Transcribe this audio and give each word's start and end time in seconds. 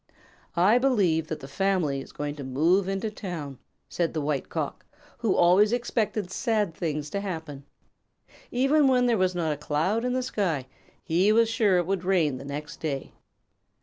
"I 0.55 0.79
believe 0.79 1.27
that 1.27 1.41
the 1.41 1.47
family 1.47 2.01
is 2.01 2.11
going 2.11 2.35
to 2.37 2.43
move 2.43 2.87
into 2.89 3.11
town," 3.11 3.59
said 3.87 4.15
the 4.15 4.19
White 4.21 4.49
Cock, 4.49 4.83
who 5.19 5.35
always 5.35 5.71
expected 5.71 6.31
sad 6.31 6.73
things 6.73 7.07
to 7.11 7.21
happen. 7.21 7.65
Even 8.49 8.87
when 8.87 9.05
there 9.05 9.15
was 9.19 9.35
not 9.35 9.53
a 9.53 9.57
cloud 9.57 10.03
in 10.03 10.13
the 10.13 10.23
sky, 10.23 10.65
he 11.03 11.31
was 11.31 11.49
sure 11.51 11.75
that 11.75 11.79
it 11.81 11.85
would 11.85 12.03
rain 12.03 12.37
the 12.37 12.45
next 12.45 12.77
day. 12.79 13.13